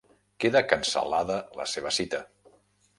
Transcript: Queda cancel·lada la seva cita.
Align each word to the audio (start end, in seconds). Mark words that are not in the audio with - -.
Queda 0.45 0.61
cancel·lada 0.71 1.37
la 1.61 1.71
seva 1.77 1.95
cita. 2.03 2.27